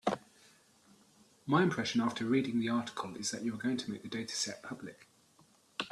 [1.45, 4.63] My impression after reading the article is that you are going to make the dataset
[4.63, 5.07] public.